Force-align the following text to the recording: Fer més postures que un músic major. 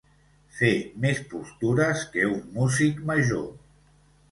Fer 0.59 0.71
més 1.03 1.21
postures 1.35 2.03
que 2.17 2.25
un 2.31 2.41
músic 2.59 3.07
major. 3.13 3.47